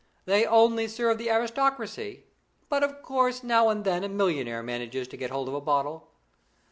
[0.25, 2.25] They only serve the aristocracy;
[2.69, 6.09] but, of course, now and then a millionaire manages to get hold of a bottle.